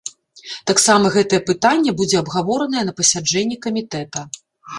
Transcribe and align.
Таксама 0.69 1.11
гэтае 1.15 1.39
пытанне 1.49 1.91
будзе 1.99 2.17
абгаворанае 2.23 2.83
на 2.89 2.95
пасяджэнні 3.01 3.61
камітэта. 3.69 4.27